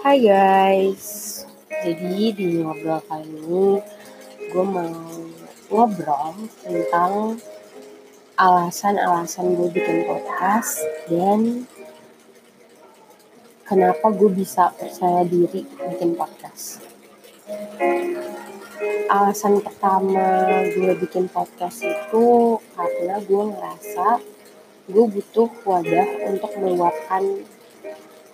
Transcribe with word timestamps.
Hai 0.00 0.16
guys, 0.16 1.44
jadi 1.68 2.32
di 2.32 2.64
ngobrol 2.64 3.04
kali 3.04 3.36
ini 3.36 3.84
gue 4.48 4.64
mau 4.64 4.96
ngobrol 5.68 6.40
tentang 6.64 7.36
alasan-alasan 8.32 9.60
gue 9.60 9.68
bikin 9.68 10.08
podcast 10.08 10.80
dan 11.04 11.68
kenapa 13.68 14.08
gue 14.16 14.32
bisa 14.32 14.72
percaya 14.72 15.20
diri 15.28 15.68
bikin 15.68 16.16
podcast. 16.16 16.80
Alasan 19.12 19.60
pertama 19.60 20.48
gue 20.64 20.96
bikin 20.96 21.28
podcast 21.28 21.84
itu 21.84 22.56
karena 22.72 23.20
gue 23.20 23.42
ngerasa 23.52 24.16
gue 24.88 25.04
butuh 25.12 25.52
wadah 25.68 26.08
untuk 26.24 26.56
meluapkan 26.56 27.44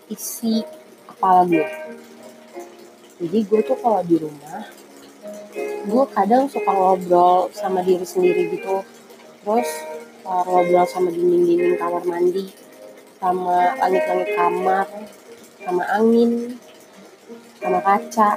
isi 0.06 0.62
kepala 1.16 1.48
gue. 1.48 1.68
Jadi 3.16 3.38
gue 3.48 3.60
tuh 3.64 3.78
kalau 3.80 4.04
di 4.04 4.20
rumah, 4.20 4.68
gue 5.88 6.04
kadang 6.12 6.44
suka 6.52 6.68
ngobrol 6.68 7.48
sama 7.56 7.80
diri 7.80 8.04
sendiri 8.04 8.52
gitu. 8.52 8.84
Terus 9.40 9.68
uh, 10.28 10.44
ngobrol 10.44 10.84
sama 10.84 11.08
dinding-dinding 11.08 11.80
kamar 11.80 12.04
mandi, 12.04 12.52
sama 13.16 13.72
langit-langit 13.80 14.30
kamar, 14.36 14.84
sama 15.64 15.82
angin, 15.96 16.60
sama 17.64 17.80
kaca. 17.80 18.36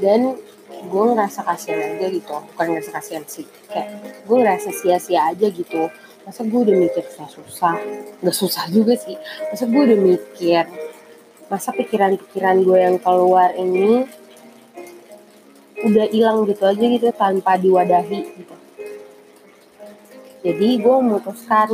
Dan 0.00 0.40
gue 0.80 1.02
ngerasa 1.12 1.44
kasihan 1.44 1.92
aja 1.92 2.08
gitu, 2.08 2.32
bukan 2.32 2.66
ngerasa 2.72 2.90
kasihan 2.96 3.24
sih, 3.28 3.44
kayak 3.68 4.00
gue 4.24 4.36
ngerasa 4.40 4.72
sia-sia 4.72 5.28
aja 5.28 5.52
gitu. 5.52 5.92
Masa 6.24 6.40
gue 6.40 6.56
udah 6.56 6.76
mikir 6.76 7.04
susah, 7.04 7.76
gak 8.24 8.36
susah 8.36 8.64
juga 8.72 8.96
sih. 8.96 9.20
Masa 9.52 9.68
gue 9.68 9.76
udah 9.76 9.98
mikir, 10.00 10.64
masa 11.50 11.74
pikiran-pikiran 11.74 12.62
gue 12.62 12.78
yang 12.78 12.96
keluar 13.02 13.50
ini 13.58 14.06
udah 15.82 16.06
hilang 16.14 16.46
gitu 16.46 16.62
aja 16.62 16.84
gitu 16.86 17.10
tanpa 17.10 17.58
diwadahi 17.58 18.20
gitu. 18.38 18.56
Jadi 20.46 20.68
gue 20.78 20.96
memutuskan 21.02 21.68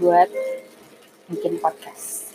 buat 0.00 0.32
bikin 1.28 1.60
podcast. 1.60 2.32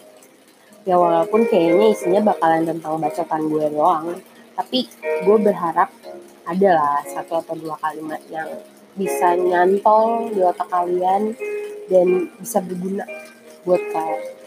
Ya 0.86 0.96
walaupun 0.96 1.50
kayaknya 1.50 1.90
isinya 1.90 2.22
bakalan 2.32 2.70
tentang 2.70 3.02
bacotan 3.02 3.50
gue 3.50 3.66
doang, 3.74 4.22
tapi 4.54 4.86
gue 5.26 5.38
berharap 5.42 5.90
adalah 6.46 7.02
satu 7.04 7.42
atau 7.42 7.58
dua 7.58 7.76
kalimat 7.82 8.22
yang 8.30 8.48
bisa 8.94 9.34
nyantol 9.36 10.30
di 10.30 10.42
otak 10.46 10.70
kalian 10.70 11.34
dan 11.90 12.30
bisa 12.38 12.62
berguna 12.62 13.10
buat 13.66 13.82
kalian. 13.90 14.38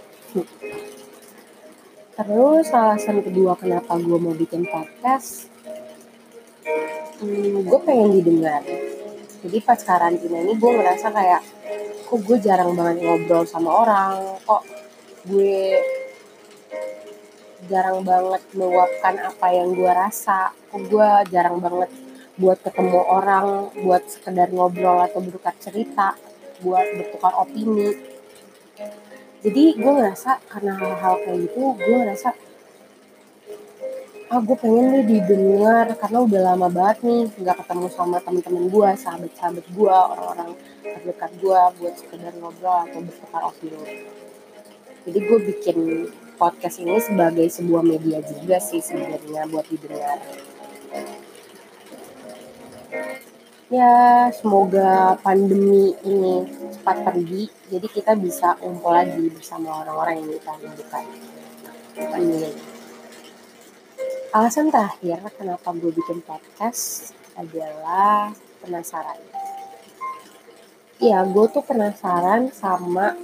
Terus 2.22 2.70
alasan 2.70 3.18
kedua 3.18 3.58
kenapa 3.58 3.98
gue 3.98 4.14
mau 4.14 4.30
bikin 4.30 4.62
podcast, 4.70 5.50
hmm, 7.18 7.66
gue 7.66 7.78
pengen 7.82 8.14
didengar. 8.14 8.62
Jadi 9.42 9.58
pas 9.58 9.82
karantina 9.82 10.38
ini 10.38 10.54
gue 10.54 10.70
ngerasa 10.70 11.10
kayak 11.10 11.42
kok 12.06 12.20
gue 12.22 12.38
jarang 12.38 12.78
banget 12.78 13.02
ngobrol 13.02 13.42
sama 13.42 13.74
orang. 13.74 14.38
Kok 14.46 14.62
gue 15.34 15.82
jarang 17.66 18.06
banget 18.06 18.42
meluapkan 18.54 19.18
apa 19.18 19.46
yang 19.50 19.74
gue 19.74 19.90
rasa. 19.90 20.54
Kok 20.70 20.78
gue 20.94 21.08
jarang 21.26 21.58
banget 21.58 21.90
buat 22.38 22.62
ketemu 22.62 23.02
orang 23.02 23.74
buat 23.82 24.06
sekedar 24.06 24.46
ngobrol 24.54 25.02
atau 25.10 25.18
bertukar 25.18 25.58
cerita 25.58 26.14
buat 26.62 26.86
bertukar 26.86 27.34
opini 27.34 28.12
jadi 29.42 29.64
gue 29.74 29.92
ngerasa 29.98 30.38
karena 30.46 30.72
hal-hal 30.78 31.14
kayak 31.26 31.38
gitu 31.50 31.74
gue 31.74 31.96
ngerasa 31.98 32.30
ah 34.32 34.40
gue 34.40 34.56
pengen 34.56 34.86
nih 34.96 35.04
didengar 35.04 35.92
karena 35.98 36.18
udah 36.24 36.40
lama 36.40 36.68
banget 36.72 36.98
nih 37.04 37.22
nggak 37.36 37.56
ketemu 37.60 37.86
sama 37.92 38.16
teman-teman 38.22 38.64
gue 38.70 38.88
sahabat-sahabat 38.96 39.66
gue 39.66 39.92
orang-orang 39.92 40.50
terdekat 40.80 41.30
gue 41.36 41.60
buat 41.76 41.94
sekedar 42.00 42.32
ngobrol 42.40 42.78
atau 42.88 43.00
bertukar 43.04 43.42
opini. 43.44 44.08
Jadi 45.02 45.18
gue 45.18 45.38
bikin 45.52 45.78
podcast 46.40 46.80
ini 46.80 46.96
sebagai 47.02 47.44
sebuah 47.50 47.82
media 47.84 48.24
juga 48.24 48.56
sih 48.56 48.80
sebenarnya 48.80 49.50
buat 49.50 49.66
didengar 49.68 50.16
ya 53.72 54.28
semoga 54.36 55.16
pandemi 55.24 55.96
ini 56.04 56.44
cepat 56.76 57.08
pergi 57.08 57.48
jadi 57.72 57.86
kita 57.88 58.12
bisa 58.20 58.60
ngumpul 58.60 58.92
lagi 58.92 59.32
bersama 59.32 59.80
orang-orang 59.80 60.20
yang 60.20 60.30
kita 60.36 60.52
rindukan 60.60 61.04
amin 62.12 62.52
alasan 64.36 64.68
terakhir 64.68 65.24
kenapa 65.40 65.72
gue 65.72 65.92
bikin 65.92 66.20
podcast 66.24 67.16
adalah 67.36 68.32
penasaran. 68.62 69.18
Iya, 71.02 71.26
gue 71.26 71.46
tuh 71.50 71.64
penasaran 71.66 72.54
sama 72.54 73.18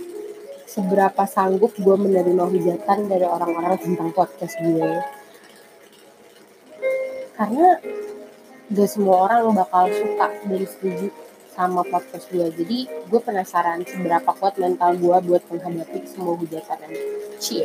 seberapa 0.69 1.25
sanggup 1.25 1.73
gue 1.79 1.97
menerima 1.97 2.45
hujatan 2.45 3.07
dari 3.07 3.25
orang-orang 3.25 3.79
tentang 3.79 4.11
podcast 4.11 4.59
gue. 4.59 4.93
Karena 7.39 7.79
gak 8.69 8.89
semua 8.93 9.25
orang 9.25 9.57
bakal 9.57 9.89
suka 9.89 10.29
dan 10.45 10.63
setuju 10.69 11.09
sama 11.57 11.81
podcast 11.89 12.29
gue. 12.29 12.45
Jadi 12.53 12.79
gue 12.85 13.21
penasaran 13.25 13.81
seberapa 13.89 14.29
kuat 14.37 14.61
mental 14.61 14.93
gue 15.01 15.17
buat 15.25 15.43
menghadapi 15.49 16.05
semua 16.05 16.37
hujatan. 16.37 16.93
Cie. 17.41 17.65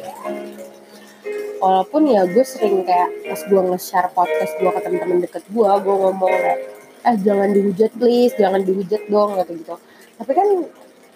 Walaupun 1.59 2.07
ya 2.07 2.23
gue 2.23 2.45
sering 2.47 2.87
kayak 2.87 3.11
pas 3.27 3.41
gue 3.43 3.61
nge-share 3.67 4.09
podcast 4.15 4.53
gue 4.55 4.71
ke 4.71 4.79
temen-temen 4.79 5.19
deket 5.27 5.43
gue 5.51 5.69
gue 5.83 5.95
ngomong 6.07 6.31
kayak 6.31 6.59
eh 7.03 7.15
jangan 7.19 7.51
dihujat 7.51 7.91
please. 7.99 8.33
Jangan 8.39 8.63
dihujat 8.63 9.03
dong 9.11 9.35
gitu 9.43 9.53
gitu 9.59 9.75
tapi 10.13 10.31
kan 10.39 10.47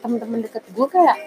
temen-temen 0.03 0.39
deket 0.43 0.63
gue 0.67 0.87
kayak 0.91 1.17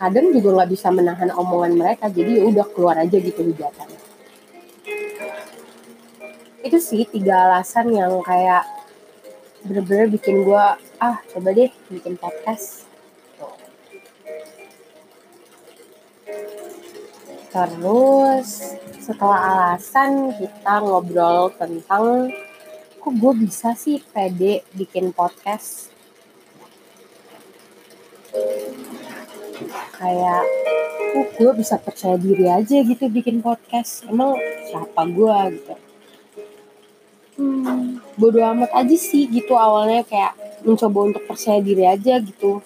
kadang 0.00 0.30
juga 0.32 0.48
nggak 0.56 0.70
bisa 0.72 0.88
menahan 0.88 1.28
omongan 1.36 1.76
mereka. 1.76 2.08
Jadi 2.08 2.40
ya 2.40 2.42
udah 2.48 2.66
keluar 2.72 2.96
aja 2.96 3.20
gitu 3.20 3.44
hujatan 3.44 4.07
itu 6.68 6.78
sih 6.78 7.08
tiga 7.08 7.48
alasan 7.48 7.88
yang 7.96 8.20
kayak 8.20 8.68
bener-bener 9.64 10.12
bikin 10.12 10.44
gue 10.44 10.64
ah 11.00 11.16
coba 11.32 11.48
deh 11.56 11.72
bikin 11.88 12.14
podcast 12.20 12.88
Terus 17.48 18.76
setelah 19.00 19.40
alasan 19.40 20.36
kita 20.36 20.84
ngobrol 20.84 21.48
tentang 21.56 22.28
kok 23.00 23.14
gue 23.16 23.32
bisa 23.40 23.72
sih 23.72 24.04
pede 24.12 24.60
bikin 24.76 25.16
podcast. 25.16 25.88
Kayak 29.96 30.44
kok 31.16 31.28
gue 31.40 31.52
bisa 31.56 31.80
percaya 31.80 32.20
diri 32.20 32.52
aja 32.52 32.84
gitu 32.84 33.08
bikin 33.08 33.40
podcast. 33.40 34.04
Emang 34.04 34.36
siapa 34.68 35.08
gue 35.08 35.36
gitu. 35.56 35.87
Hmm, 37.38 38.02
bodo 38.18 38.42
amat 38.42 38.74
aja 38.74 38.96
sih 38.98 39.30
gitu 39.30 39.54
awalnya 39.54 40.02
kayak 40.02 40.34
mencoba 40.66 41.06
untuk 41.06 41.22
percaya 41.22 41.62
diri 41.62 41.86
aja 41.86 42.18
gitu. 42.18 42.58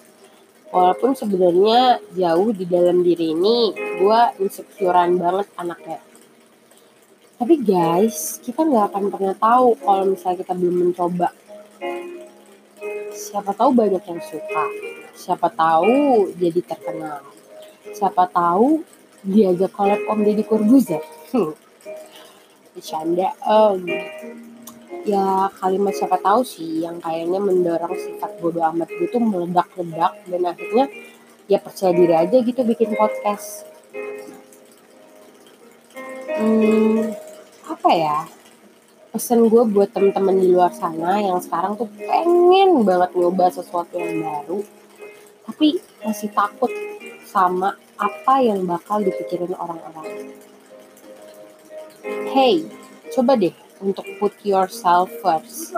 Walaupun 0.73 1.13
sebenarnya 1.13 2.01
jauh 2.17 2.49
di 2.49 2.65
dalam 2.65 3.05
diri 3.05 3.37
ini 3.37 3.69
gue 4.01 4.21
insecurean 4.41 5.21
banget 5.21 5.45
anaknya. 5.61 6.01
Tapi 7.37 7.61
guys 7.61 8.41
kita 8.41 8.65
nggak 8.65 8.89
akan 8.89 9.03
pernah 9.13 9.35
tahu 9.37 9.77
kalau 9.77 10.03
misalnya 10.09 10.41
kita 10.41 10.53
belum 10.57 10.89
mencoba. 10.89 11.29
Siapa 13.13 13.53
tahu 13.53 13.77
banyak 13.77 14.01
yang 14.09 14.21
suka. 14.25 14.65
Siapa 15.13 15.53
tahu 15.53 16.33
jadi 16.33 16.65
terkenal. 16.65 17.21
Siapa 17.93 18.25
tahu 18.33 18.81
diajak 19.21 19.69
collab 19.69 20.01
Om 20.09 20.19
Deddy 20.25 20.41
Corbuzier. 20.41 21.05
Bercanda 22.73 23.37
om 23.45 23.85
ya 25.03 25.51
kalimat 25.59 25.91
siapa 25.91 26.15
tahu 26.19 26.47
sih 26.47 26.87
yang 26.87 26.99
kayaknya 27.03 27.39
mendorong 27.39 27.95
sifat 27.95 28.39
bodoh 28.39 28.63
amat 28.71 28.87
gitu 28.87 29.19
meledak-ledak 29.19 30.13
dan 30.31 30.41
akhirnya 30.47 30.85
ya 31.51 31.59
percaya 31.59 31.91
diri 31.91 32.15
aja 32.15 32.37
gitu 32.39 32.61
bikin 32.63 32.95
podcast. 32.95 33.67
Hmm, 36.33 37.13
apa 37.67 37.89
ya? 37.91 38.17
Pesan 39.13 39.45
gue 39.45 39.63
buat 39.69 39.93
temen-temen 39.93 40.41
di 40.41 40.49
luar 40.49 40.73
sana 40.73 41.21
yang 41.21 41.37
sekarang 41.37 41.77
tuh 41.77 41.85
pengen 41.99 42.81
banget 42.81 43.13
nyoba 43.13 43.51
sesuatu 43.53 43.99
yang 43.99 44.25
baru 44.25 44.65
tapi 45.43 45.77
masih 46.01 46.31
takut 46.31 46.71
sama 47.27 47.75
apa 47.99 48.41
yang 48.41 48.65
bakal 48.65 49.03
dipikirin 49.03 49.53
orang-orang. 49.53 50.33
Hey 52.33 52.65
coba 53.13 53.37
deh 53.37 53.53
untuk 53.79 54.05
put 54.21 54.33
yourself 54.43 55.09
first. 55.23 55.73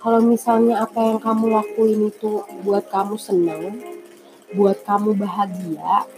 Kalau 0.00 0.20
misalnya 0.22 0.84
apa 0.84 0.98
yang 0.98 1.18
kamu 1.18 1.52
lakuin 1.52 2.08
itu 2.08 2.46
buat 2.64 2.88
kamu 2.88 3.18
senang, 3.18 3.82
buat 4.54 4.80
kamu 4.86 5.14
bahagia, 5.14 6.08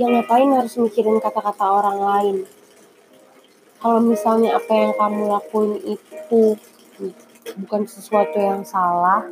yang 0.00 0.16
ngapain 0.16 0.48
harus 0.54 0.80
mikirin 0.80 1.20
kata-kata 1.20 1.60
orang 1.66 1.98
lain 2.00 2.36
kalau 3.80 4.00
misalnya 4.00 4.54
apa 4.54 4.72
yang 4.72 4.92
kamu 4.94 5.22
lakuin 5.28 5.72
itu 5.82 6.42
bukan 7.64 7.82
sesuatu 7.84 8.36
yang 8.40 8.62
salah 8.62 9.26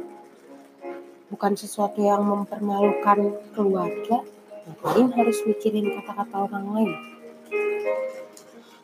bukan 1.32 1.52
sesuatu 1.54 2.00
yang 2.02 2.24
mempermalukan 2.24 3.38
keluarga 3.56 4.24
ngapain 4.66 5.08
harus 5.14 5.38
mikirin 5.48 5.94
kata-kata 6.00 6.36
orang 6.52 6.64
lain 6.74 6.92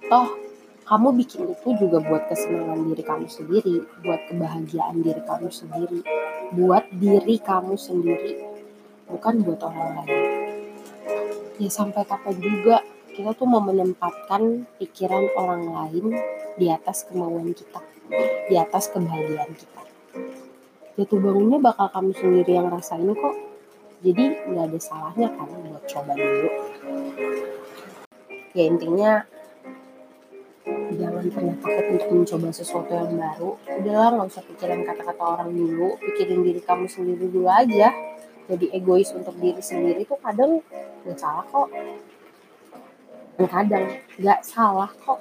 toh 0.06 0.28
kamu 0.84 1.08
bikin 1.16 1.48
itu 1.48 1.68
juga 1.80 1.98
buat 2.04 2.28
kesenangan 2.28 2.84
diri 2.92 3.02
kamu 3.02 3.26
sendiri 3.28 3.76
buat 4.04 4.20
kebahagiaan 4.28 5.00
diri 5.00 5.22
kamu 5.24 5.48
sendiri 5.48 6.00
buat 6.52 6.84
diri 6.92 7.36
kamu 7.40 7.74
sendiri 7.80 8.32
bukan 9.08 9.34
buat 9.44 9.60
orang 9.64 10.04
lain. 10.04 10.22
Ya 11.56 11.70
sampai 11.72 12.04
kapan 12.04 12.36
juga 12.36 12.84
kita 13.14 13.32
tuh 13.32 13.46
mau 13.46 13.62
menempatkan 13.62 14.68
pikiran 14.76 15.30
orang 15.40 15.70
lain 15.70 16.18
di 16.60 16.66
atas 16.68 17.08
kemauan 17.08 17.54
kita 17.56 17.80
di 18.52 18.54
atas 18.60 18.92
kebahagiaan 18.92 19.56
kita. 19.56 19.82
Jatuh 21.00 21.18
bangunnya 21.18 21.58
bakal 21.58 21.88
kamu 21.90 22.12
sendiri 22.12 22.52
yang 22.60 22.68
rasain 22.68 23.08
kok. 23.08 23.36
Jadi 24.04 24.52
nggak 24.52 24.68
ada 24.68 24.78
salahnya 24.78 25.28
kan 25.32 25.48
buat 25.48 25.84
coba 25.88 26.12
dulu. 26.12 26.50
Ya 28.52 28.64
intinya 28.68 29.24
jangan 30.94 31.24
pernah 31.30 31.56
takut 31.58 31.84
untuk 31.90 32.08
mencoba 32.12 32.48
sesuatu 32.54 32.92
yang 32.94 33.16
baru. 33.18 33.50
Udahlah 33.80 34.08
nggak 34.18 34.28
usah 34.30 34.44
pikirin 34.46 34.82
kata-kata 34.86 35.22
orang 35.22 35.50
dulu. 35.50 35.96
Pikirin 35.98 36.40
diri 36.44 36.60
kamu 36.62 36.86
sendiri 36.86 37.26
dulu 37.30 37.48
aja. 37.50 37.90
Jadi 38.44 38.66
egois 38.76 39.08
untuk 39.16 39.34
diri 39.40 39.62
sendiri 39.64 40.04
tuh 40.04 40.20
kadang 40.20 40.60
nggak 41.04 41.18
salah 41.18 41.44
kok. 41.48 41.68
Dan 43.34 43.46
kadang 43.48 43.86
nggak 44.20 44.40
salah 44.44 44.90
kok. 45.02 45.20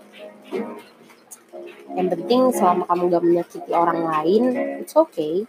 Yang 1.94 2.08
penting 2.18 2.42
selama 2.50 2.84
kamu 2.90 3.04
gak 3.14 3.24
menyakiti 3.24 3.72
orang 3.72 4.00
lain 4.02 4.44
it's 4.82 4.98
okay. 4.98 5.46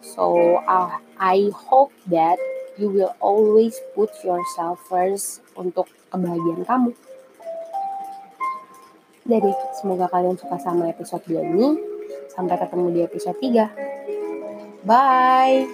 So 0.00 0.58
uh, 0.64 0.96
I 1.20 1.52
hope 1.52 1.92
that 2.08 2.40
you 2.80 2.88
will 2.88 3.12
always 3.20 3.76
put 3.92 4.10
yourself 4.24 4.80
first 4.88 5.44
untuk 5.54 5.92
kebahagiaan 6.08 6.64
kamu 6.64 6.96
jadi 9.22 9.50
semoga 9.78 10.10
kalian 10.10 10.34
suka 10.34 10.58
sama 10.58 10.90
episode 10.90 11.22
2 11.30 11.42
ini. 11.54 11.68
Sampai 12.32 12.58
ketemu 12.58 12.86
di 12.90 13.00
episode 13.06 13.38
3. 13.38 13.70
Bye. 14.82 15.68